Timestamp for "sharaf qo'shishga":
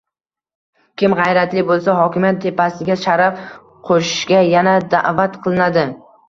3.03-4.41